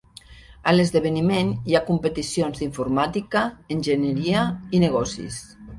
[0.71, 3.47] A l'esdeveniment hi ha competicions d'informàtica,
[3.79, 5.45] enginyeria i negocis.